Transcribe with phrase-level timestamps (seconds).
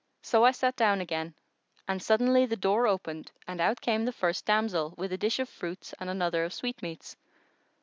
[0.23, 1.35] So I sat down again
[1.87, 5.47] and suddently the door opened and out came the first damsel, with a dish of
[5.47, 7.15] fruits and another of sweetmeats.